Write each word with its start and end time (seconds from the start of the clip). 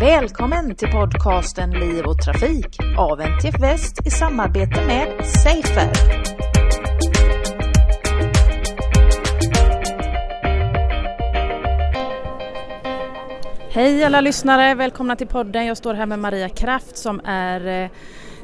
Välkommen 0.00 0.74
till 0.76 0.88
podcasten 0.88 1.70
Liv 1.70 2.04
och 2.04 2.18
Trafik 2.18 2.78
av 2.98 3.20
NTF 3.20 3.60
Väst 3.60 4.06
i 4.06 4.10
samarbete 4.10 4.86
med 4.86 5.26
Safer. 5.26 5.90
Hej 13.70 14.04
alla 14.04 14.20
lyssnare, 14.20 14.74
välkomna 14.74 15.16
till 15.16 15.26
podden. 15.26 15.66
Jag 15.66 15.76
står 15.76 15.94
här 15.94 16.06
med 16.06 16.18
Maria 16.18 16.48
Kraft 16.48 16.96
som 16.96 17.20
är 17.24 17.90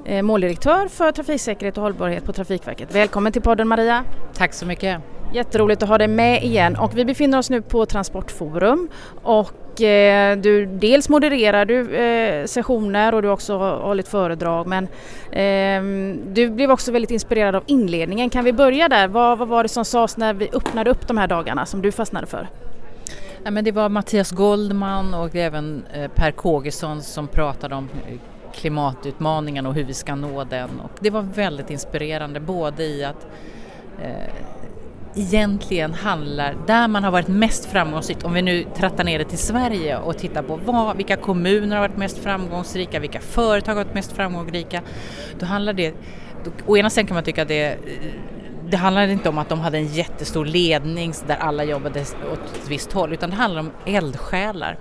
eh, 0.04 0.22
måldirektör 0.22 0.88
för 0.88 1.12
trafiksäkerhet 1.12 1.76
och 1.76 1.82
hållbarhet 1.82 2.24
på 2.24 2.32
Trafikverket. 2.32 2.94
Välkommen 2.94 3.32
till 3.32 3.42
podden 3.42 3.68
Maria. 3.68 4.04
Tack 4.34 4.54
så 4.54 4.66
mycket. 4.66 5.13
Jätteroligt 5.34 5.82
att 5.82 5.88
ha 5.88 5.98
dig 5.98 6.08
med 6.08 6.42
igen 6.42 6.76
och 6.76 6.98
vi 6.98 7.04
befinner 7.04 7.38
oss 7.38 7.50
nu 7.50 7.62
på 7.62 7.86
Transportforum 7.86 8.88
och 9.22 9.82
eh, 9.82 10.38
du 10.38 10.66
dels 10.66 11.08
modererar 11.08 11.64
du 11.64 11.96
eh, 11.96 12.46
sessioner 12.46 13.14
och 13.14 13.22
du 13.22 13.28
har 13.28 13.32
också 13.32 13.58
hållit 13.58 14.08
föredrag 14.08 14.66
men 14.66 14.84
eh, 15.32 16.16
du 16.32 16.50
blev 16.50 16.70
också 16.70 16.92
väldigt 16.92 17.10
inspirerad 17.10 17.54
av 17.54 17.62
inledningen. 17.66 18.30
Kan 18.30 18.44
vi 18.44 18.52
börja 18.52 18.88
där? 18.88 19.08
Vad, 19.08 19.38
vad 19.38 19.48
var 19.48 19.62
det 19.62 19.68
som 19.68 19.84
sades 19.84 20.16
när 20.16 20.34
vi 20.34 20.50
öppnade 20.52 20.90
upp 20.90 21.08
de 21.08 21.18
här 21.18 21.26
dagarna 21.26 21.66
som 21.66 21.82
du 21.82 21.92
fastnade 21.92 22.26
för? 22.26 22.48
Ja, 23.44 23.50
men 23.50 23.64
det 23.64 23.72
var 23.72 23.88
Mattias 23.88 24.30
Goldman 24.30 25.14
och 25.14 25.36
även 25.36 25.84
eh, 25.94 26.10
Per 26.10 26.30
Kågesson 26.30 27.02
som 27.02 27.28
pratade 27.28 27.74
om 27.74 27.88
eh, 28.08 28.18
klimatutmaningen 28.52 29.66
och 29.66 29.74
hur 29.74 29.84
vi 29.84 29.94
ska 29.94 30.14
nå 30.14 30.44
den. 30.44 30.80
Och 30.80 30.90
det 31.00 31.10
var 31.10 31.22
väldigt 31.22 31.70
inspirerande 31.70 32.40
både 32.40 32.84
i 32.84 33.04
att 33.04 33.26
eh, 34.02 34.34
egentligen 35.16 35.94
handlar, 35.94 36.56
där 36.66 36.88
man 36.88 37.04
har 37.04 37.10
varit 37.10 37.28
mest 37.28 37.64
framgångsrik, 37.64 38.24
om 38.24 38.32
vi 38.32 38.42
nu 38.42 38.64
trattar 38.76 39.04
ner 39.04 39.18
det 39.18 39.24
till 39.24 39.38
Sverige 39.38 39.96
och 39.96 40.18
tittar 40.18 40.42
på 40.42 40.56
vad, 40.56 40.96
vilka 40.96 41.16
kommuner 41.16 41.76
har 41.76 41.88
varit 41.88 41.96
mest 41.96 42.18
framgångsrika, 42.18 43.00
vilka 43.00 43.20
företag 43.20 43.74
har 43.74 43.84
varit 43.84 43.94
mest 43.94 44.12
framgångsrika, 44.12 44.82
då 45.38 45.46
handlar 45.46 45.72
det, 45.72 45.94
då, 46.44 46.50
å 46.66 46.76
ena 46.76 46.90
sidan 46.90 47.06
kan 47.06 47.14
man 47.14 47.24
tycka 47.24 47.42
att 47.42 47.48
det 47.48 47.78
det 48.68 48.76
handlar 48.76 49.08
inte 49.08 49.28
om 49.28 49.38
att 49.38 49.48
de 49.48 49.60
hade 49.60 49.78
en 49.78 49.86
jättestor 49.86 50.44
ledning 50.44 51.12
där 51.26 51.36
alla 51.36 51.64
jobbade 51.64 52.00
åt 52.00 52.56
ett 52.56 52.68
visst 52.68 52.92
håll 52.92 53.12
utan 53.12 53.30
det 53.30 53.36
handlar 53.36 53.60
om 53.60 53.70
eldsjälar. 53.86 54.78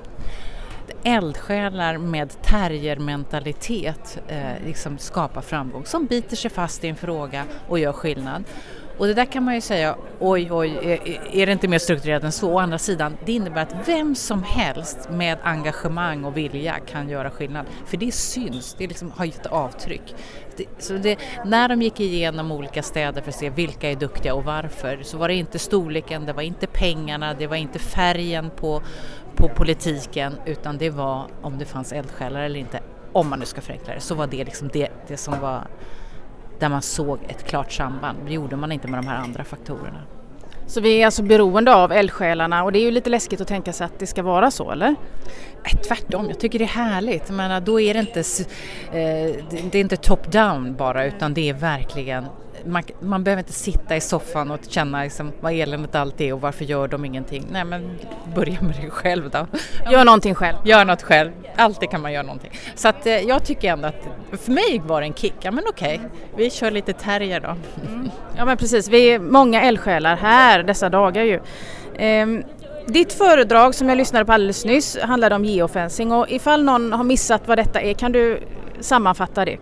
Eldsjälar 1.03 1.97
med 1.97 2.41
terriermentalitet 2.41 4.19
eh, 4.27 4.65
liksom 4.65 4.97
skapar 4.97 5.41
framgång 5.41 5.85
som 5.85 6.05
biter 6.05 6.35
sig 6.35 6.51
fast 6.51 6.83
i 6.83 6.87
en 6.87 6.95
fråga 6.95 7.43
och 7.67 7.79
gör 7.79 7.93
skillnad. 7.93 8.43
Och 8.97 9.07
det 9.07 9.13
där 9.13 9.25
kan 9.25 9.43
man 9.43 9.55
ju 9.55 9.61
säga, 9.61 9.95
oj 10.19 10.51
oj, 10.51 10.99
är 11.31 11.45
det 11.45 11.51
inte 11.51 11.67
mer 11.67 11.79
strukturerat 11.79 12.23
än 12.23 12.31
så? 12.31 12.53
Å 12.53 12.59
andra 12.59 12.77
sidan, 12.77 13.17
det 13.25 13.31
innebär 13.31 13.61
att 13.61 13.87
vem 13.87 14.15
som 14.15 14.43
helst 14.43 15.09
med 15.11 15.37
engagemang 15.43 16.23
och 16.23 16.37
vilja 16.37 16.75
kan 16.79 17.09
göra 17.09 17.29
skillnad. 17.29 17.65
För 17.85 17.97
det 17.97 18.11
syns, 18.11 18.75
det 18.77 18.87
liksom 18.87 19.11
har 19.11 19.25
gett 19.25 19.45
avtryck. 19.45 20.15
Det, 20.57 20.65
så 20.77 20.93
det, 20.93 21.19
när 21.45 21.69
de 21.69 21.81
gick 21.81 21.99
igenom 21.99 22.51
olika 22.51 22.83
städer 22.83 23.21
för 23.21 23.29
att 23.29 23.35
se 23.35 23.49
vilka 23.49 23.91
är 23.91 23.95
duktiga 23.95 24.33
och 24.33 24.43
varför 24.43 24.99
så 25.03 25.17
var 25.17 25.27
det 25.27 25.33
inte 25.33 25.59
storleken, 25.59 26.25
det 26.25 26.33
var 26.33 26.43
inte 26.43 26.67
pengarna, 26.67 27.33
det 27.33 27.47
var 27.47 27.55
inte 27.55 27.79
färgen 27.79 28.49
på, 28.55 28.81
på 29.35 29.49
politiken 29.49 30.33
utan 30.45 30.77
det 30.77 30.89
var 30.89 31.25
om 31.41 31.57
det 31.57 31.65
fanns 31.65 31.91
eldsjälar 31.91 32.41
eller 32.41 32.59
inte. 32.59 32.79
Om 33.13 33.29
man 33.29 33.39
nu 33.39 33.45
ska 33.45 33.61
förenkla 33.61 33.93
det 33.93 33.99
så 33.99 34.15
var 34.15 34.27
det 34.27 34.43
liksom 34.43 34.69
det, 34.73 34.89
det 35.07 35.17
som 35.17 35.39
var 35.39 35.67
där 36.63 36.69
man 36.69 36.81
såg 36.81 37.19
ett 37.27 37.43
klart 37.43 37.71
samband. 37.71 38.17
Det 38.27 38.33
gjorde 38.33 38.55
man 38.55 38.71
inte 38.71 38.87
med 38.87 38.99
de 38.99 39.07
här 39.07 39.17
andra 39.17 39.43
faktorerna. 39.43 40.01
Så 40.67 40.81
vi 40.81 41.01
är 41.01 41.05
alltså 41.05 41.23
beroende 41.23 41.75
av 41.75 41.91
eldsjälarna 41.91 42.63
och 42.63 42.71
det 42.71 42.79
är 42.79 42.83
ju 42.83 42.91
lite 42.91 43.09
läskigt 43.09 43.41
att 43.41 43.47
tänka 43.47 43.73
sig 43.73 43.85
att 43.85 43.99
det 43.99 44.07
ska 44.07 44.23
vara 44.23 44.51
så 44.51 44.71
eller? 44.71 44.95
Eh, 45.63 45.79
tvärtom, 45.87 46.29
jag 46.29 46.39
tycker 46.39 46.59
det 46.59 46.65
är 46.65 46.67
härligt. 46.67 47.29
Men 47.29 47.63
då 47.63 47.79
är 47.79 47.93
det 47.93 47.99
inte, 47.99 48.19
eh, 48.19 49.43
det 49.71 49.75
är 49.75 49.81
inte 49.81 49.95
top-down 49.95 50.75
bara 50.75 51.05
utan 51.05 51.33
det 51.33 51.49
är 51.49 51.53
verkligen 51.53 52.25
man, 52.65 52.83
man 52.99 53.23
behöver 53.23 53.39
inte 53.39 53.53
sitta 53.53 53.95
i 53.95 54.01
soffan 54.01 54.51
och 54.51 54.59
känna 54.69 55.03
liksom, 55.03 55.31
vad 55.39 55.53
eländigt 55.53 55.95
allt 55.95 56.21
är 56.21 56.33
och 56.33 56.41
varför 56.41 56.65
gör 56.65 56.87
de 56.87 57.05
ingenting. 57.05 57.45
Nej 57.51 57.63
men 57.65 57.97
börja 58.35 58.61
med 58.61 58.75
det 58.81 58.89
själv 58.89 59.29
då. 59.29 59.47
Gör 59.91 60.05
någonting 60.05 60.35
själv. 60.35 60.57
Gör 60.65 60.85
något 60.85 61.01
själv. 61.01 61.31
Alltid 61.55 61.89
kan 61.89 62.01
man 62.01 62.13
göra 62.13 62.23
någonting. 62.23 62.51
Så 62.75 62.87
att 62.87 63.05
eh, 63.05 63.13
jag 63.13 63.45
tycker 63.45 63.71
ändå 63.71 63.87
att 63.87 64.07
för 64.41 64.51
mig 64.51 64.81
var 64.85 65.01
det 65.01 65.07
en 65.07 65.13
kick. 65.13 65.35
Ja 65.41 65.51
men 65.51 65.63
okej, 65.67 65.95
okay. 65.95 66.09
vi 66.37 66.49
kör 66.49 66.71
lite 66.71 66.93
terrier 66.93 67.39
då. 67.39 67.55
Mm. 67.87 68.09
Ja 68.37 68.45
men 68.45 68.57
precis, 68.57 68.89
vi 68.89 69.05
är 69.05 69.19
många 69.19 69.61
eldsjälar 69.61 70.15
här 70.15 70.63
dessa 70.63 70.89
dagar 70.89 71.23
ju. 71.23 71.39
Ehm, 71.95 72.43
ditt 72.87 73.13
föredrag 73.13 73.75
som 73.75 73.89
jag 73.89 73.97
lyssnade 73.97 74.25
på 74.25 74.31
alldeles 74.31 74.65
nyss 74.65 74.97
handlade 75.01 75.35
om 75.35 75.45
geofencing 75.45 76.11
och 76.11 76.29
ifall 76.29 76.63
någon 76.63 76.93
har 76.93 77.03
missat 77.03 77.47
vad 77.47 77.57
detta 77.57 77.81
är 77.81 77.93
kan 77.93 78.11
du 78.11 78.39
sammanfatta 78.79 79.45
det? 79.45 79.57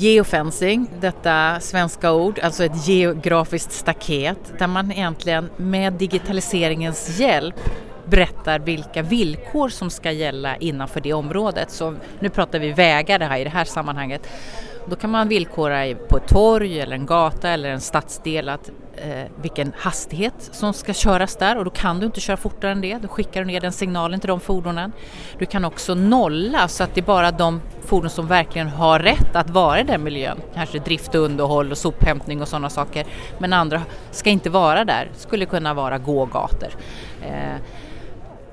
Geofencing, 0.00 0.90
detta 1.00 1.60
svenska 1.60 2.12
ord, 2.12 2.38
alltså 2.38 2.64
ett 2.64 2.88
geografiskt 2.88 3.72
staket 3.72 4.52
där 4.58 4.66
man 4.66 4.92
egentligen 4.92 5.50
med 5.56 5.92
digitaliseringens 5.92 7.18
hjälp 7.18 7.54
berättar 8.04 8.58
vilka 8.58 9.02
villkor 9.02 9.68
som 9.68 9.90
ska 9.90 10.12
gälla 10.12 10.56
innanför 10.56 11.00
det 11.00 11.12
området. 11.12 11.70
Så 11.70 11.94
nu 12.20 12.28
pratar 12.28 12.58
vi 12.58 12.72
vägar 12.72 13.18
det 13.18 13.24
här, 13.24 13.38
i 13.38 13.44
det 13.44 13.50
här 13.50 13.64
sammanhanget. 13.64 14.28
Då 14.86 14.96
kan 14.96 15.10
man 15.10 15.28
villkora 15.28 15.94
på 16.08 16.16
ett 16.16 16.28
torg 16.28 16.80
eller 16.80 16.96
en 16.96 17.06
gata 17.06 17.48
eller 17.48 17.70
en 17.70 17.80
stadsdel 17.80 18.48
att 18.48 18.70
Eh, 19.02 19.26
vilken 19.42 19.72
hastighet 19.76 20.34
som 20.52 20.72
ska 20.72 20.92
köras 20.92 21.36
där 21.36 21.58
och 21.58 21.64
då 21.64 21.70
kan 21.70 22.00
du 22.00 22.06
inte 22.06 22.20
köra 22.20 22.36
fortare 22.36 22.72
än 22.72 22.80
det. 22.80 22.98
Då 23.02 23.08
skickar 23.08 23.40
du 23.40 23.46
ner 23.46 23.60
den 23.60 23.72
signalen 23.72 24.20
till 24.20 24.28
de 24.28 24.40
fordonen. 24.40 24.92
Du 25.38 25.46
kan 25.46 25.64
också 25.64 25.94
nolla 25.94 26.68
så 26.68 26.84
att 26.84 26.94
det 26.94 27.00
är 27.00 27.04
bara 27.04 27.30
de 27.30 27.60
fordon 27.84 28.10
som 28.10 28.26
verkligen 28.26 28.68
har 28.68 28.98
rätt 28.98 29.36
att 29.36 29.50
vara 29.50 29.80
i 29.80 29.84
den 29.84 30.02
miljön, 30.02 30.38
kanske 30.54 30.78
drift 30.78 31.14
och 31.14 31.20
underhåll 31.20 31.70
och 31.70 31.78
sophämtning 31.78 32.42
och 32.42 32.48
sådana 32.48 32.70
saker, 32.70 33.06
men 33.38 33.52
andra 33.52 33.82
ska 34.10 34.30
inte 34.30 34.50
vara 34.50 34.84
där, 34.84 35.10
skulle 35.16 35.46
kunna 35.46 35.74
vara 35.74 35.98
gågator. 35.98 36.68
Eh, 37.22 37.56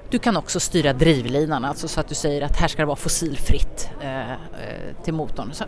du 0.09 0.19
kan 0.19 0.37
också 0.37 0.59
styra 0.59 0.93
drivlinan, 0.93 1.65
alltså 1.65 1.87
så 1.87 1.99
att 1.99 2.07
du 2.07 2.15
säger 2.15 2.41
att 2.41 2.57
här 2.57 2.67
ska 2.67 2.81
det 2.81 2.85
vara 2.85 2.95
fossilfritt 2.95 3.89
eh, 4.01 4.31
eh 4.31 4.37
till 5.03 5.13
motorn. 5.13 5.53
Så, 5.53 5.65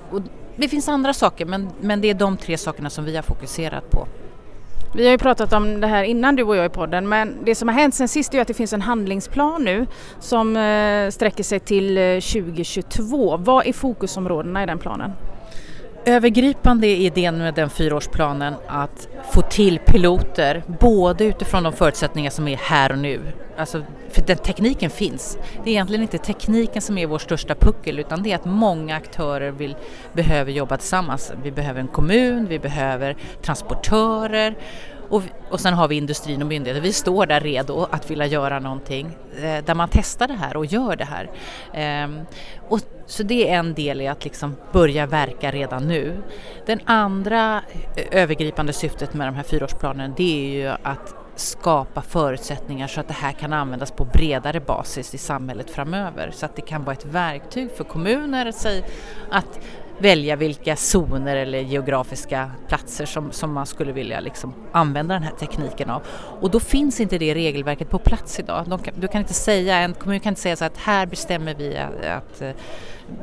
det 0.56 0.68
finns 0.68 0.90
andra 0.90 1.14
saker 1.14 1.46
men, 1.46 1.70
men 1.82 2.02
det 2.02 2.10
är 2.10 2.14
de 2.14 2.38
tre 2.38 2.58
sakerna 2.58 2.90
som 2.90 3.06
vi 3.06 3.16
har 3.16 3.24
fokuserat 3.24 3.92
på. 3.92 4.08
Vi 4.94 5.06
har 5.06 5.12
ju 5.12 5.18
pratat 5.18 5.54
om 5.54 5.82
det 5.82 5.88
här 5.88 6.04
innan 6.04 6.36
du 6.36 6.44
och 6.44 6.56
jag 6.56 6.66
i 6.66 6.70
podden 6.70 7.10
men 7.10 7.38
det 7.46 7.56
som 7.56 7.68
har 7.68 7.76
hänt 7.76 7.96
sen 7.96 8.08
sist 8.08 8.34
är 8.34 8.42
att 8.42 8.48
det 8.48 8.54
finns 8.54 8.74
en 8.74 8.82
handlingsplan 8.82 9.64
nu 9.64 9.88
som 10.20 10.58
eh, 10.58 11.10
sträcker 11.10 11.44
sig 11.44 11.60
till 11.60 11.98
eh, 11.98 12.04
2022. 12.04 13.38
Vad 13.38 13.68
är 13.68 13.74
fokusområdena 13.74 14.64
i 14.64 14.66
den 14.66 14.80
planen? 14.80 15.12
Övergripande 16.10 16.88
är 16.88 16.96
idén 16.96 17.38
med 17.38 17.54
den 17.54 17.70
fyraårsplanen 17.70 18.54
att 18.68 19.08
få 19.32 19.42
till 19.42 19.80
piloter 19.80 20.64
både 20.80 21.24
utifrån 21.24 21.64
de 21.64 21.74
förutsättningar 21.74 22.32
som 22.32 22.48
är 22.48 22.58
här 22.58 22.92
och 22.92 22.98
nu. 22.98 23.20
Alltså, 23.58 23.84
för 24.10 24.22
den 24.22 24.38
tekniken 24.38 24.90
finns. 24.90 25.38
Det 25.64 25.70
är 25.70 25.74
egentligen 25.74 26.02
inte 26.02 26.18
tekniken 26.18 26.82
som 26.82 26.98
är 26.98 27.08
vår 27.08 27.18
största 27.18 27.56
puckel 27.56 28.00
utan 28.00 28.24
det 28.24 28.32
är 28.32 28.36
att 28.36 28.46
många 28.46 28.96
aktörer 28.96 29.52
vill, 29.52 29.76
behöver 30.14 30.52
jobba 30.52 30.78
tillsammans. 30.78 31.32
Vi 31.44 31.52
behöver 31.52 31.80
en 31.80 31.88
kommun, 31.88 32.48
vi 32.50 32.60
behöver 32.60 33.16
transportörer 33.42 34.56
och, 35.10 35.24
och 35.50 35.60
sen 35.60 35.74
har 35.74 35.88
vi 35.88 35.96
industrin 35.96 36.42
och 36.42 36.48
myndigheter. 36.48 36.82
Vi 36.82 36.94
står 36.94 37.26
där 37.26 37.40
redo 37.40 37.88
att 37.92 38.12
vilja 38.12 38.26
göra 38.26 38.60
någonting 38.60 39.18
eh, 39.42 39.64
där 39.66 39.76
man 39.76 39.90
testar 39.92 40.28
det 40.28 40.34
här 40.34 40.58
och 40.58 40.66
gör 40.66 40.96
det 40.96 41.06
här. 41.06 41.30
Eh, 41.74 42.24
och, 42.70 42.80
så 43.06 43.24
det 43.24 43.50
är 43.50 43.60
en 43.60 43.74
del 43.74 44.02
i 44.02 44.08
att 44.08 44.24
liksom 44.24 44.56
börja 44.72 45.06
verka 45.06 45.52
redan 45.52 45.88
nu. 45.88 46.18
Den 46.66 46.80
andra 46.86 47.62
eh, 47.96 48.22
övergripande 48.22 48.74
syftet 48.74 49.14
med 49.14 49.28
de 49.28 49.36
här 49.36 49.44
fyraårsplanerna 49.44 50.14
det 50.18 50.48
är 50.48 50.62
ju 50.64 50.76
att 50.84 51.16
skapa 51.36 52.02
förutsättningar 52.02 52.88
så 52.88 53.00
att 53.00 53.08
det 53.08 53.14
här 53.14 53.32
kan 53.32 53.54
användas 53.54 53.92
på 53.92 54.06
bredare 54.06 54.60
basis 54.60 55.14
i 55.14 55.18
samhället 55.18 55.70
framöver. 55.70 56.32
Så 56.34 56.46
att 56.46 56.56
det 56.56 56.62
kan 56.62 56.84
vara 56.84 56.94
ett 56.94 57.06
verktyg 57.06 57.72
för 57.72 57.84
kommuner 57.84 58.46
att 59.30 59.60
välja 60.00 60.36
vilka 60.36 60.76
zoner 60.76 61.36
eller 61.36 61.60
geografiska 61.60 62.52
platser 62.68 63.06
som, 63.06 63.32
som 63.32 63.54
man 63.54 63.66
skulle 63.66 63.92
vilja 63.92 64.20
liksom 64.20 64.54
använda 64.72 65.14
den 65.14 65.24
här 65.24 65.32
tekniken 65.32 65.90
av. 65.90 66.02
Och 66.42 66.52
då 66.52 66.60
finns 66.60 67.00
inte 67.00 67.18
det 67.18 67.36
regelverket 67.36 67.90
på 67.90 68.00
plats 68.00 68.40
idag. 68.40 68.66
Kan, 68.84 68.94
du 69.00 69.08
kan 69.08 69.22
inte 69.22 69.34
säga, 69.34 69.78
en 69.78 69.94
kommun 69.94 70.20
kan 70.20 70.32
inte 70.32 70.42
säga 70.42 70.56
så 70.56 70.66
att 70.66 70.78
här 70.78 71.06
bestämmer 71.06 71.56
vi 71.56 71.78
att, 71.78 72.06
att 72.06 72.42
eh, 72.42 72.52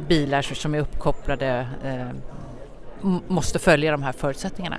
bilar 0.08 0.42
som 0.42 0.74
är 0.74 0.78
uppkopplade 0.78 1.68
eh, 1.84 2.06
måste 3.28 3.58
följa 3.58 3.90
de 3.92 4.02
här 4.02 4.12
förutsättningarna. 4.12 4.78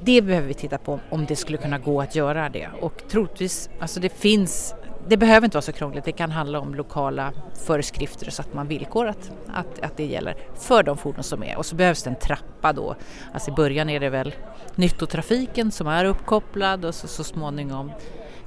Det 0.00 0.22
behöver 0.22 0.48
vi 0.48 0.54
titta 0.54 0.78
på 0.78 1.00
om 1.10 1.26
det 1.26 1.36
skulle 1.36 1.58
kunna 1.58 1.78
gå 1.78 2.00
att 2.00 2.14
göra 2.14 2.48
det 2.48 2.68
och 2.80 3.02
troligtvis, 3.08 3.70
alltså 3.80 4.00
det 4.00 4.08
finns 4.08 4.74
det 5.08 5.16
behöver 5.16 5.44
inte 5.44 5.56
vara 5.56 5.62
så 5.62 5.72
krångligt, 5.72 6.04
det 6.04 6.12
kan 6.12 6.30
handla 6.30 6.60
om 6.60 6.74
lokala 6.74 7.32
föreskrifter 7.66 8.30
så 8.30 8.42
att 8.42 8.54
man 8.54 8.68
villkorar 8.68 9.08
att, 9.08 9.30
att, 9.48 9.80
att 9.82 9.96
det 9.96 10.06
gäller 10.06 10.36
för 10.54 10.82
de 10.82 10.96
fordon 10.96 11.24
som 11.24 11.42
är 11.42 11.58
och 11.58 11.66
så 11.66 11.76
behövs 11.76 12.02
det 12.02 12.10
en 12.10 12.16
trappa 12.16 12.72
då. 12.72 12.94
Alltså 13.32 13.50
i 13.50 13.54
början 13.54 13.90
är 13.90 14.00
det 14.00 14.10
väl 14.10 14.34
nyttotrafiken 14.74 15.70
som 15.70 15.86
är 15.86 16.04
uppkopplad 16.04 16.84
och 16.84 16.94
så, 16.94 17.08
så 17.08 17.24
småningom 17.24 17.92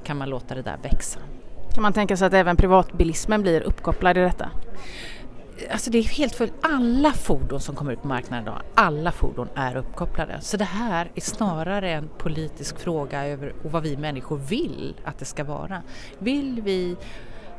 kan 0.04 0.16
man 0.16 0.28
låta 0.28 0.54
det 0.54 0.62
där 0.62 0.78
växa. 0.82 1.20
Kan 1.74 1.82
man 1.82 1.92
tänka 1.92 2.16
sig 2.16 2.26
att 2.26 2.34
även 2.34 2.56
privatbilismen 2.56 3.42
blir 3.42 3.60
uppkopplad 3.60 4.18
i 4.18 4.20
detta? 4.20 4.50
Alltså 5.70 5.90
det 5.90 5.98
är 5.98 6.02
helt 6.02 6.34
fullt. 6.34 6.52
Alla 6.60 7.12
fordon 7.12 7.60
som 7.60 7.74
kommer 7.74 7.92
ut 7.92 8.02
på 8.02 8.08
marknaden 8.08 8.44
idag, 8.44 8.62
alla 8.74 9.12
fordon 9.12 9.48
är 9.54 9.76
uppkopplade. 9.76 10.40
Så 10.40 10.56
det 10.56 10.64
här 10.64 11.10
är 11.14 11.20
snarare 11.20 11.92
en 11.92 12.08
politisk 12.18 12.78
fråga 12.78 13.26
över 13.26 13.54
vad 13.62 13.82
vi 13.82 13.96
människor 13.96 14.36
vill 14.36 14.94
att 15.04 15.18
det 15.18 15.24
ska 15.24 15.44
vara. 15.44 15.82
Vill 16.18 16.60
vi 16.64 16.96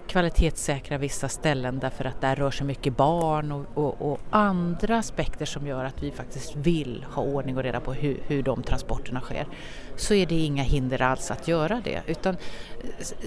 kvalitetssäkra 0.08 0.98
vissa 0.98 1.30
ställen 1.30 1.80
därför 1.80 2.06
att 2.06 2.22
där 2.22 2.36
rör 2.36 2.52
sig 2.52 2.68
mycket 2.68 2.98
barn 2.98 3.52
och, 3.52 3.66
och, 3.74 4.12
och, 4.12 4.20
andra 4.30 4.98
aspekter 4.98 5.46
som 5.46 5.68
gör 5.68 5.86
att 5.86 6.04
vi 6.04 6.12
faktiskt 6.12 6.56
vill 6.56 7.06
ha 7.12 7.24
ordning 7.24 7.58
och 7.58 7.64
reda 7.64 7.80
på 7.80 7.94
hur, 7.94 8.20
hur 8.28 8.44
de 8.44 8.64
transporterna 8.64 9.22
sker 9.22 9.48
så 9.96 10.14
är 10.14 10.26
det 10.26 10.36
inga 10.36 10.64
hinder 10.64 11.02
alls 11.02 11.32
att 11.32 11.48
göra 11.48 11.82
det. 11.84 12.02
Utan, 12.08 12.38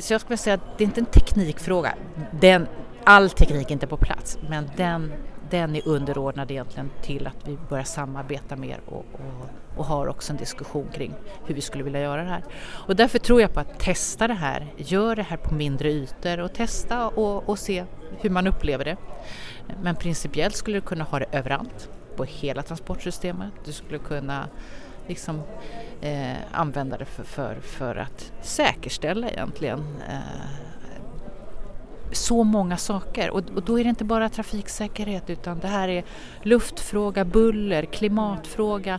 så 0.00 0.12
jag 0.12 0.20
skulle 0.20 0.37
säga 0.37 0.55
att 0.55 0.78
det 0.78 0.84
är 0.84 0.87
inte 0.87 1.00
en 1.00 1.06
teknikfråga. 1.06 1.94
Den, 2.40 2.67
all 3.05 3.31
teknik 3.31 3.69
är 3.70 3.72
inte 3.72 3.87
på 3.87 3.96
plats 3.96 4.38
men 4.49 4.70
den, 4.76 5.12
den 5.50 5.76
är 5.76 5.88
underordnad 5.88 6.50
egentligen 6.50 6.90
till 7.02 7.26
att 7.26 7.48
vi 7.48 7.58
börjar 7.69 7.84
samarbeta 7.84 8.56
mer 8.56 8.81
och, 8.87 9.04
och, 9.12 9.48
och, 9.76 9.84
har 9.84 10.06
också 10.06 10.32
en 10.32 10.37
diskussion 10.37 10.88
kring 10.94 11.14
hur 11.46 11.54
vi 11.54 11.60
skulle 11.60 11.84
vilja 11.84 12.00
göra 12.00 12.22
det 12.22 12.31
här. 12.31 12.44
Och 12.87 12.96
därför 12.96 13.19
tror 13.19 13.40
jag 13.40 13.52
på 13.52 13.60
att 13.60 13.78
testa 13.78 14.28
det 14.28 14.34
här, 14.34 14.66
gör 14.76 15.16
det 15.16 15.22
här 15.22 15.37
på 15.37 15.54
mindre 15.54 15.90
ytor 15.90 16.40
och 16.40 16.52
testa 16.52 17.08
och, 17.08 17.48
och 17.48 17.58
se 17.58 17.84
hur 18.20 18.31
man 18.31 18.46
upplever 18.46 18.84
det. 18.84 18.96
Men 19.82 19.96
principiellt 19.96 20.56
skulle 20.56 20.76
du 20.76 20.81
kunna 20.81 21.04
ha 21.04 21.19
det 21.19 21.26
överallt, 21.32 21.90
på 22.16 22.25
hela 22.25 22.62
transportsystemet. 22.62 23.52
Du 23.64 23.72
skulle 23.72 23.98
kunna 23.98 24.48
liksom, 25.06 25.43
eh, 26.00 26.37
använda 26.52 26.96
det 26.96 27.04
för, 27.04 27.25
för, 27.25 27.54
för 27.54 27.96
att 27.96 28.32
säkerställa 28.43 29.28
egentligen 29.31 29.78
eh, 30.08 30.19
så 32.12 32.44
många 32.44 32.76
saker 32.76 33.31
och, 33.31 33.43
och, 33.55 33.62
då 33.62 33.81
är 33.81 33.85
det 33.85 33.91
inte 33.91 34.05
bara 34.05 34.29
trafiksäkerhet 34.29 35.31
utan 35.31 35.58
det 35.58 35.69
här 35.69 35.88
är 35.88 36.05
luftfråga, 36.43 37.25
buller, 37.25 37.82
klimatfråga, 37.82 38.99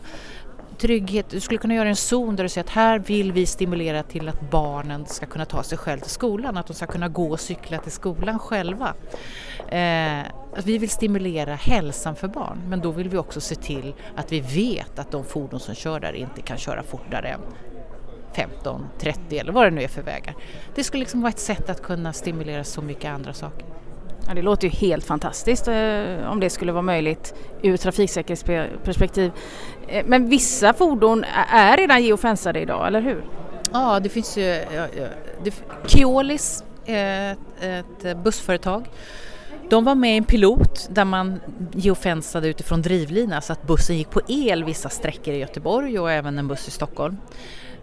trygghet. 0.78 1.30
Du 1.30 1.40
skulle 1.40 1.58
kunna 1.58 1.74
göra 1.74 1.88
en 1.88 1.96
zon 1.96 2.36
där 2.36 2.44
du 2.44 2.48
säger 2.48 2.64
att 2.64 2.70
här 2.70 2.98
vill 2.98 3.32
vi 3.32 3.46
stimulera 3.46 4.02
till 4.02 4.28
att 4.28 4.50
barnen 4.50 5.06
ska 5.06 5.26
kunna 5.26 5.44
ta 5.44 5.62
sig 5.62 5.78
själv 5.78 6.00
till 6.00 6.10
skolan, 6.10 6.56
att 6.56 6.66
de 6.66 6.74
ska 6.74 6.86
kunna 6.86 7.08
gå 7.08 7.30
och 7.30 7.40
cykla 7.40 7.78
till 7.78 7.92
skolan 7.92 8.38
själva. 8.38 8.94
Eh, 9.68 10.26
vi 10.64 10.78
vill 10.78 10.90
stimulera 10.90 11.54
hälsan 11.54 12.16
för 12.16 12.28
barn 12.28 12.62
men 12.68 12.80
då 12.80 12.90
vill 12.90 13.08
vi 13.08 13.18
också 13.18 13.40
se 13.40 13.54
till 13.54 13.94
att 14.16 14.32
vi 14.32 14.40
vet 14.40 14.98
att 14.98 15.10
de 15.10 15.24
fordon 15.24 15.60
som 15.60 15.74
kör 15.74 16.00
där 16.00 16.12
inte 16.12 16.42
kan 16.42 16.58
köra 16.58 16.82
fortare 16.82 17.28
än 17.28 17.40
15, 18.38 18.86
30 18.98 19.38
eller 19.38 19.52
vad 19.52 19.66
det 19.66 19.70
nu 19.70 19.82
är 19.82 19.88
för 19.88 20.02
vägar. 20.02 20.34
Det 20.74 20.84
skulle 20.84 21.00
liksom 21.00 21.20
vara 21.20 21.30
ett 21.30 21.38
sätt 21.38 21.70
att 21.70 21.82
kunna 21.82 22.12
stimulera 22.12 22.64
så 22.64 22.82
mycket 22.82 23.10
andra 23.10 23.32
saker. 23.32 23.66
Ja, 24.26 24.34
det 24.34 24.42
låter 24.42 24.68
ju 24.68 24.74
helt 24.74 25.04
fantastiskt 25.04 25.68
eh, 25.68 26.30
om 26.30 26.40
det 26.40 26.50
skulle 26.50 26.72
vara 26.72 26.82
möjligt 26.82 27.34
ur 27.62 27.76
trafiksäkerhetsperspektiv. 27.76 29.32
Eh, 29.88 30.06
men 30.06 30.28
vissa 30.28 30.72
fordon 30.72 31.24
är 31.52 31.76
redan 31.76 32.02
geofensade 32.02 32.60
idag, 32.60 32.86
eller 32.86 33.00
hur? 33.00 33.24
Ja, 33.72 34.00
det 34.00 34.08
finns 34.08 34.38
ju 34.38 34.44
ja, 34.44 34.86
ja, 34.98 35.50
Keolis, 35.86 36.64
ett, 36.86 37.64
ett 37.64 38.16
bussföretag 38.16 38.88
de 39.70 39.84
var 39.84 39.94
med 39.94 40.14
i 40.14 40.16
en 40.16 40.24
pilot 40.24 40.88
där 40.90 41.04
man 41.04 41.40
geofensade 41.72 42.48
utifrån 42.48 42.82
drivlina 42.82 43.40
så 43.40 43.52
att 43.52 43.66
bussen 43.66 43.96
gick 43.96 44.10
på 44.10 44.20
el 44.28 44.64
vissa 44.64 44.88
sträckor 44.88 45.34
i 45.34 45.38
Göteborg 45.38 45.98
och 45.98 46.10
även 46.10 46.38
en 46.38 46.48
buss 46.48 46.68
i 46.68 46.70
Stockholm. 46.70 47.16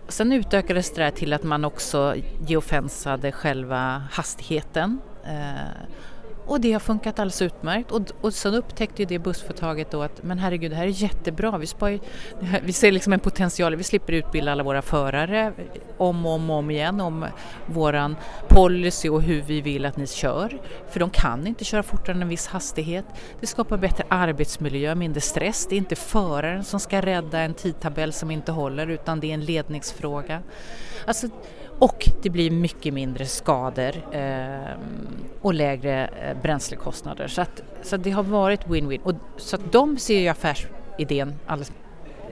Sen 0.08 0.32
utökades 0.32 0.94
det 0.94 1.12
till 1.12 1.34
att 1.34 1.44
man 1.44 1.66
också 1.66 2.16
geofensade 2.48 3.32
själva 3.32 4.04
hastigheten. 4.12 5.00
Eh, 5.24 5.88
och 6.48 6.62
det 6.62 6.74
har 6.74 6.80
funkat 6.80 7.20
alldeles 7.20 7.42
utmärkt 7.42 7.92
och, 7.92 8.02
och 8.22 8.34
sen 8.34 8.54
upptäckte 8.54 9.02
ju 9.02 9.06
det 9.06 9.20
bussföretaget 9.20 9.92
då 9.92 10.02
att 10.02 10.24
men 10.24 10.40
herregud 10.40 10.72
det 10.72 10.76
här 10.76 10.86
är 10.86 11.04
jättebra, 11.04 11.58
vi, 11.58 11.68
spar, 11.68 12.00
vi 12.64 12.74
ser 12.74 12.92
liksom 12.92 13.14
en 13.14 13.20
potential, 13.20 13.76
vi 13.76 13.84
slipper 13.84 14.14
utbilda 14.14 14.52
alla 14.52 14.64
våra 14.64 14.82
förare 14.82 15.54
om 15.98 16.26
och 16.26 16.32
om, 16.32 16.50
om 16.50 16.72
igen 16.72 17.02
om 17.02 17.26
våran 17.66 18.16
policy 18.48 19.10
och 19.10 19.22
hur 19.22 19.42
vi 19.42 19.62
vill 19.62 19.86
att 19.86 19.98
ni 19.98 20.08
kör. 20.08 20.62
För 20.90 21.00
de 21.00 21.10
kan 21.10 21.48
inte 21.48 21.64
köra 21.64 21.84
fortare 21.84 22.16
än 22.16 22.22
en 22.22 22.28
viss 22.28 22.48
hastighet. 22.48 23.06
Det 23.40 23.48
skapar 23.48 23.78
bättre 23.78 24.04
arbetsmiljö, 24.10 24.96
mindre 24.96 25.22
stress. 25.22 25.68
Det 25.70 25.76
är 25.76 25.78
inte 25.78 25.96
föraren 25.96 26.64
som 26.64 26.80
ska 26.80 27.02
rädda 27.02 27.40
en 27.40 27.54
tidtabell 27.54 28.14
som 28.14 28.32
inte 28.32 28.52
håller 28.52 28.88
utan 28.88 29.20
det 29.20 29.30
är 29.30 29.34
en 29.34 29.46
ledningsfråga. 29.46 30.42
Alltså, 31.06 31.28
och 31.80 32.10
det 32.22 32.30
blir 32.30 32.52
mycket 32.52 32.94
mindre 32.94 33.26
skador 33.26 33.92
eh, 34.12 34.78
och 35.42 35.54
lägre 35.54 36.08
eh, 36.08 36.42
bränslekostnader. 36.42 37.28
Så, 37.28 37.42
att, 37.42 37.64
så 37.82 37.96
att 37.96 38.04
det 38.04 38.12
har 38.12 38.24
varit 38.24 38.66
win-win. 38.68 39.02
Och, 39.04 39.14
så 39.38 39.56
att 39.56 39.72
de 39.72 39.98
ser 39.98 40.20
ju 40.20 40.28
affärsidén 40.28 41.34
alldeles, 41.46 41.72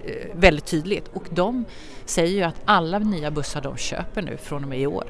eh, 0.05 0.13
väldigt 0.33 0.65
tydligt 0.65 1.07
och 1.07 1.23
de 1.29 1.65
säger 2.05 2.37
ju 2.37 2.43
att 2.43 2.61
alla 2.65 2.99
nya 2.99 3.31
bussar 3.31 3.61
de 3.61 3.77
köper 3.77 4.21
nu 4.21 4.37
från 4.37 4.63
och 4.63 4.69
med 4.69 4.79
i 4.79 4.87
år, 4.87 5.05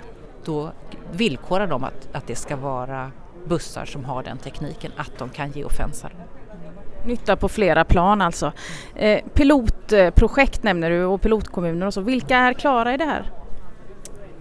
då 0.45 0.71
villkorar 1.11 1.67
de 1.67 1.83
att, 1.83 2.09
att 2.11 2.27
det 2.27 2.35
ska 2.35 2.55
vara 2.55 3.11
bussar 3.45 3.85
som 3.85 4.05
har 4.05 4.23
den 4.23 4.37
tekniken, 4.37 4.91
att 4.97 5.17
de 5.17 5.29
kan 5.29 5.51
geofensa 5.51 6.09
dem. 6.09 6.17
Nytta 7.05 7.35
på 7.35 7.49
flera 7.49 7.85
plan 7.85 8.21
alltså. 8.21 8.51
Eh, 8.95 9.23
pilotprojekt 9.33 10.63
nämner 10.63 10.89
du 10.89 11.03
och 11.05 11.21
pilotkommuner 11.21 11.87
och 11.87 11.93
så. 11.93 12.01
Vilka 12.01 12.37
är 12.37 12.53
klara 12.53 12.93
i 12.93 12.97
det 12.97 13.05
här? 13.05 13.42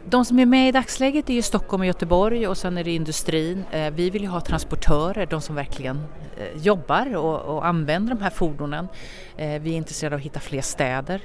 De 0.05 0.25
som 0.25 0.39
är 0.39 0.47
med 0.47 0.69
i 0.69 0.73
dagsläget 0.73 1.31
är 1.31 1.35
ju 1.35 1.43
Stockholm 1.43 1.81
och 1.81 1.87
Göteborg 1.87 2.47
och 2.49 2.59
sen 2.59 2.79
är 2.79 2.85
det 2.85 2.91
industrin. 2.91 3.65
Eh, 3.71 3.93
vi 3.93 4.11
vill 4.11 4.23
ju 4.23 4.29
ha 4.29 4.41
transportörer, 4.41 5.27
de 5.27 5.41
som 5.41 5.55
verkligen 5.55 5.97
eh, 6.37 6.63
jobbar 6.63 7.17
och, 7.17 7.57
och 7.57 7.67
använder 7.67 8.15
de 8.15 8.23
här 8.23 8.31
fordonen. 8.31 8.89
Eh, 9.37 9.63
vi 9.63 9.73
är 9.73 9.77
intresserade 9.77 10.17
av 10.17 10.19
att 10.19 10.25
hitta 10.25 10.41
fler 10.41 10.63
städer 10.63 11.21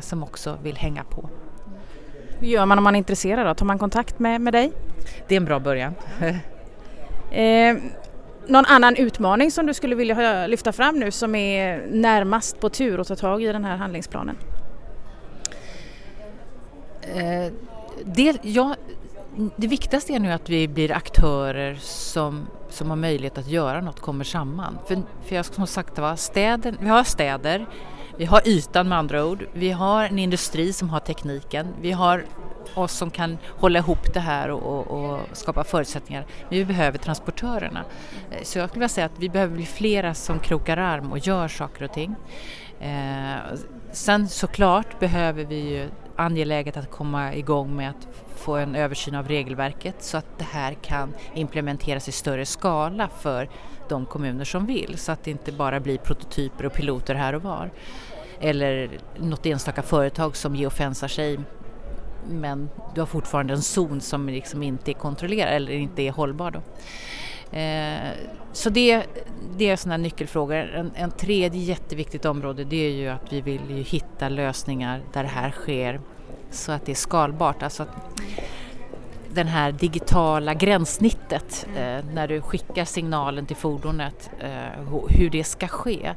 som 0.00 0.22
också 0.22 0.58
vill 0.62 0.76
hänga 0.76 1.04
på. 1.04 1.30
Hur 2.40 2.48
gör 2.48 2.66
man 2.66 2.78
om 2.78 2.84
man 2.84 2.94
är 2.94 2.98
intresserad? 2.98 3.46
Då? 3.46 3.54
Tar 3.54 3.66
man 3.66 3.78
kontakt 3.78 4.18
med, 4.18 4.40
med 4.40 4.54
dig? 4.54 4.72
Det 5.28 5.34
är 5.34 5.36
en 5.36 5.44
bra 5.44 5.60
början. 5.60 5.94
eh, 7.30 7.76
någon 8.46 8.64
annan 8.64 8.96
utmaning 8.96 9.50
som 9.50 9.66
du 9.66 9.74
skulle 9.74 9.94
vilja 9.94 10.46
lyfta 10.46 10.72
fram 10.72 10.98
nu 10.98 11.10
som 11.10 11.34
är 11.34 11.86
närmast 11.90 12.60
på 12.60 12.68
tur 12.68 13.00
att 13.00 13.08
ta 13.08 13.16
tag 13.16 13.42
i 13.42 13.46
den 13.46 13.64
här 13.64 13.76
handlingsplanen? 13.76 14.36
Eh, 17.02 17.52
det, 18.14 18.38
ja, 18.42 18.76
det 19.56 19.66
viktigaste 19.66 20.12
är 20.12 20.18
nu 20.18 20.32
att 20.32 20.48
vi 20.48 20.68
blir 20.68 20.92
aktörer 20.92 21.76
som, 21.80 22.46
som 22.68 22.90
har 22.90 22.96
möjlighet 22.96 23.38
att 23.38 23.48
göra 23.48 23.80
något, 23.80 24.00
kommer 24.00 24.24
samman. 24.24 24.78
För, 24.86 25.02
för 25.24 25.36
jag 25.36 25.44
som 25.44 25.66
sagt 25.66 25.98
var, 25.98 26.16
städer, 26.16 26.74
vi 26.80 26.88
har 26.88 27.04
städer, 27.04 27.66
vi 28.16 28.24
har 28.24 28.48
ytan 28.48 28.88
med 28.88 28.98
andra 28.98 29.24
ord, 29.24 29.46
vi 29.52 29.70
har 29.70 30.04
en 30.04 30.18
industri 30.18 30.72
som 30.72 30.90
har 30.90 31.00
tekniken, 31.00 31.66
vi 31.80 31.92
har 31.92 32.24
oss 32.74 32.92
som 32.92 33.10
kan 33.10 33.38
hålla 33.48 33.78
ihop 33.78 34.14
det 34.14 34.20
här 34.20 34.50
och, 34.50 34.62
och, 34.62 35.12
och, 35.12 35.20
skapa 35.32 35.64
förutsättningar. 35.64 36.26
Men 36.48 36.58
vi 36.58 36.64
behöver 36.64 36.98
transportörerna. 36.98 37.84
Så 38.42 38.58
jag 38.58 38.68
skulle 38.68 38.80
vilja 38.80 38.88
säga 38.88 39.06
att 39.06 39.18
vi 39.18 39.28
behöver 39.28 39.54
bli 39.54 39.66
flera 39.66 40.14
som 40.14 40.38
krokar 40.38 40.76
arm 40.76 41.12
och 41.12 41.18
gör 41.18 41.48
saker 41.48 41.84
och 41.84 41.92
ting. 41.92 42.14
Eh, 42.80 43.36
sen 43.92 44.28
såklart 44.28 44.98
behöver 44.98 45.44
vi 45.44 45.56
ju 45.56 45.88
angeläget 46.18 46.76
att 46.76 46.90
komma 46.90 47.34
igång 47.34 47.76
med 47.76 47.90
att 47.90 48.08
få 48.36 48.56
en 48.56 48.74
översyn 48.74 49.14
av 49.14 49.28
regelverket 49.28 50.02
så 50.02 50.16
att 50.16 50.38
det 50.38 50.44
här 50.44 50.74
kan 50.74 51.14
implementeras 51.34 52.08
i 52.08 52.12
större 52.12 52.46
skala 52.46 53.08
för 53.08 53.48
de 53.88 54.06
kommuner 54.06 54.44
som 54.44 54.66
vill 54.66 54.98
så 54.98 55.12
att 55.12 55.24
det 55.24 55.30
inte 55.30 55.52
bara 55.52 55.80
blir 55.80 55.98
prototyper 55.98 56.66
och 56.66 56.72
piloter 56.72 57.14
här 57.14 57.34
och 57.34 57.42
var. 57.42 57.70
Eller 58.40 58.90
något 59.16 59.46
enstaka 59.46 59.82
företag 59.82 60.36
som 60.36 60.56
geofensar 60.56 61.08
sig 61.08 61.38
men 62.30 62.70
du 62.94 63.00
har 63.00 63.06
fortfarande 63.06 63.52
en 63.52 63.62
zon 63.62 64.00
som 64.00 64.28
liksom 64.28 64.62
inte 64.62 64.90
är 64.90 64.94
kontrollerad 64.94 65.52
eller 65.52 65.72
inte 65.72 66.02
är 66.02 66.12
hållbar. 66.12 66.50
Då. 66.50 66.62
Eh, 67.52 68.10
så 68.52 68.70
det, 68.70 69.02
det 69.56 69.70
är 69.70 69.76
sådana 69.76 69.96
nyckelfrågor. 69.96 70.56
En, 70.56 70.92
en 70.94 71.10
tredje 71.10 71.60
jätteviktigt 71.60 72.24
område 72.24 72.64
det 72.64 72.86
är 72.86 72.90
ju 72.90 73.08
att 73.08 73.32
vi 73.32 73.40
vill 73.40 73.70
ju 73.70 73.82
hitta 73.82 74.28
lösningar 74.28 75.00
där 75.12 75.22
det 75.22 75.28
här 75.28 75.50
sker 75.50 76.00
så 76.50 76.72
att 76.72 76.86
det 76.86 76.92
är 76.92 76.96
skalbart. 76.96 77.62
Alltså 77.62 77.82
att 77.82 78.22
den 79.34 79.46
här 79.46 79.72
digitala 79.72 80.54
gränssnittet 80.54 81.66
eh, 81.76 82.04
när 82.12 82.28
du 82.28 82.40
skickar 82.40 82.84
signalen 82.84 83.46
till 83.46 83.56
fordonet, 83.56 84.30
eh, 84.40 84.98
hur 85.08 85.30
det 85.30 85.44
ska 85.44 85.68
ske, 85.68 86.14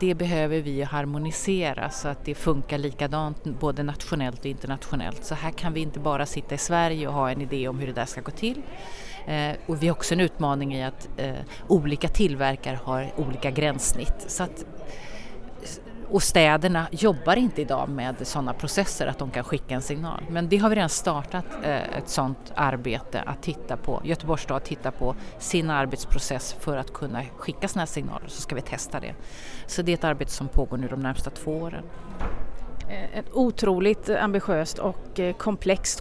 det 0.00 0.14
behöver 0.14 0.60
vi 0.60 0.82
harmonisera 0.82 1.90
så 1.90 2.08
att 2.08 2.24
det 2.24 2.34
funkar 2.34 2.78
likadant 2.78 3.44
både 3.44 3.82
nationellt 3.82 4.40
och 4.40 4.46
internationellt. 4.46 5.24
Så 5.24 5.34
här 5.34 5.50
kan 5.50 5.72
vi 5.72 5.80
inte 5.80 6.00
bara 6.00 6.26
sitta 6.26 6.54
i 6.54 6.58
Sverige 6.58 7.08
och 7.08 7.14
ha 7.14 7.30
en 7.30 7.40
idé 7.40 7.68
om 7.68 7.78
hur 7.78 7.86
det 7.86 7.92
där 7.92 8.06
ska 8.06 8.20
gå 8.20 8.30
till 8.30 8.62
Eh, 9.26 9.56
och 9.66 9.82
vi 9.82 9.88
har 9.88 9.96
också 9.96 10.14
en 10.14 10.20
utmaning 10.20 10.74
i 10.74 10.84
att 10.84 11.08
eh, 11.16 11.34
olika 11.68 12.08
tillverkare 12.08 12.78
har 12.84 13.10
olika 13.16 13.50
gränssnitt. 13.50 14.24
Så 14.26 14.42
att 14.42 14.64
och 16.10 16.22
städerna 16.22 16.86
jobbar 16.90 17.36
inte 17.36 17.62
idag 17.62 17.88
med 17.88 18.26
sådana 18.26 18.52
processer 18.52 19.06
att 19.06 19.18
de 19.18 19.30
kan 19.30 19.44
skicka 19.44 19.74
en 19.74 19.82
signal. 19.82 20.22
Men 20.30 20.48
det 20.48 20.56
har 20.56 20.68
vi 20.68 20.76
redan 20.76 20.88
startat 20.88 21.44
eh, 21.62 21.98
ett 21.98 22.08
sådant 22.08 22.52
arbete 22.54 23.20
att 23.20 23.42
titta 23.42 23.76
på. 23.76 24.00
Göteborgs 24.04 24.42
stad 24.42 24.64
tittar 24.64 24.90
på 24.90 25.14
sin 25.38 25.70
arbetsprocess 25.70 26.56
för 26.60 26.76
att 26.76 26.92
kunna 26.92 27.22
skicka 27.36 27.68
sådana 27.68 27.80
här 27.80 27.86
signaler 27.86 28.28
så 28.28 28.42
ska 28.42 28.54
vi 28.54 28.62
testa 28.62 29.00
det. 29.00 29.14
Så 29.66 29.82
det 29.82 29.92
är 29.92 29.94
ett 29.94 30.04
arbete 30.04 30.30
som 30.30 30.48
pågår 30.48 30.76
nu 30.76 30.88
de 30.88 31.00
närmsta 31.00 31.30
två 31.30 31.52
åren. 31.52 31.84
Eh, 32.90 33.18
ett 33.18 33.26
otroligt 33.32 34.10
ambitiöst 34.10 34.78
och 34.78 35.20
eh, 35.20 35.34
komplext 35.34 36.00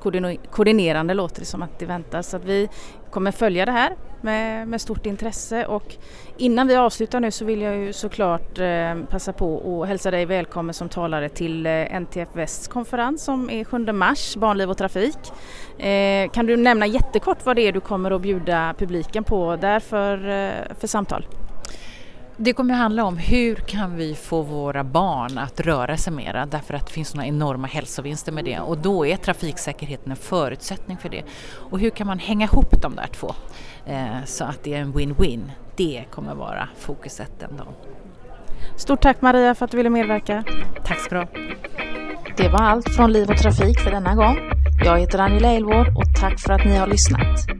koordinerande 0.51 1.13
låter 1.13 1.39
det 1.39 1.45
som 1.45 1.61
att 1.61 1.79
det 1.79 1.85
väntas. 1.85 2.29
Så 2.29 2.37
att 2.37 2.45
vi 2.45 2.69
kommer 3.11 3.31
följa 3.31 3.65
det 3.65 3.71
här 3.71 3.95
med, 4.21 4.67
med 4.67 4.81
stort 4.81 5.05
intresse 5.05 5.65
och 5.65 5.95
innan 6.37 6.67
vi 6.67 6.75
avslutar 6.75 7.19
nu 7.19 7.31
så 7.31 7.45
vill 7.45 7.61
jag 7.61 7.77
ju 7.77 7.93
såklart 7.93 8.59
eh, 8.59 8.95
passa 9.09 9.33
på 9.33 9.81
att 9.81 9.87
hälsa 9.87 10.11
dig 10.11 10.25
välkommen 10.25 10.73
som 10.73 10.89
talare 10.89 11.29
till 11.29 11.65
NTF 12.01 12.29
Västs 12.33 12.67
konferens 12.67 13.23
som 13.23 13.49
är 13.49 13.63
7 13.63 13.77
mars, 13.93 14.35
Barnliv 14.35 14.69
och 14.69 14.77
trafik. 14.77 15.17
Kan 16.33 16.45
du 16.45 16.57
nämna 16.57 16.87
jättekort 16.87 17.45
vad 17.45 17.55
det 17.55 17.61
är 17.61 17.71
du 17.71 17.79
kommer 17.79 18.11
att 18.11 18.21
bjuda 18.21 18.73
publiken 18.77 19.23
på 19.23 19.55
där 19.55 19.79
för, 19.79 20.17
för 20.79 20.87
samtal? 20.87 21.25
Det 22.41 22.53
kommer 22.53 22.73
att 22.73 22.79
handla 22.79 23.03
om 23.03 23.17
hur 23.17 23.55
kan 23.55 23.95
vi 23.95 24.15
få 24.15 24.41
våra 24.41 24.83
barn 24.83 25.37
att 25.37 25.59
röra 25.59 25.97
sig 25.97 26.13
mera 26.13 26.45
därför 26.45 26.73
att 26.73 26.87
det 26.87 26.93
finns 26.93 27.09
sådana 27.09 27.27
enorma 27.27 27.67
hälsovinster 27.67 28.31
med 28.31 28.45
det 28.45 28.59
och 28.59 28.77
då 28.77 29.05
är 29.05 29.17
trafiksäkerheten 29.17 30.11
en 30.11 30.17
förutsättning 30.17 30.97
för 30.97 31.09
det. 31.09 31.23
Och 31.51 31.79
hur 31.79 31.89
kan 31.89 32.07
man 32.07 32.19
hänga 32.19 32.45
ihop 32.45 32.81
de 32.81 32.95
där 32.95 33.07
två 33.07 33.35
eh, 33.85 34.23
så 34.25 34.43
att 34.43 34.63
det 34.63 34.73
är 34.73 34.81
en 34.81 34.93
win-win. 34.93 35.51
Det 35.75 36.03
kommer 36.11 36.35
vara 36.35 36.69
fokuset 36.77 37.31
den 37.39 37.57
dagen. 37.57 37.73
Stort 38.77 39.01
tack 39.01 39.21
Maria 39.21 39.55
för 39.55 39.65
att 39.65 39.71
du 39.71 39.77
ville 39.77 39.89
medverka. 39.89 40.43
Tack 40.85 40.99
så 40.99 41.09
bra. 41.09 41.27
Det 42.37 42.49
var 42.49 42.61
allt 42.61 42.95
från 42.95 43.11
Liv 43.11 43.29
och 43.29 43.37
Trafik 43.37 43.79
för 43.79 43.91
denna 43.91 44.15
gång. 44.15 44.37
Jag 44.85 44.99
heter 44.99 45.19
Angela 45.19 45.51
Elvård 45.51 45.87
och 45.87 46.19
tack 46.19 46.39
för 46.39 46.53
att 46.53 46.65
ni 46.65 46.75
har 46.75 46.87
lyssnat. 46.87 47.58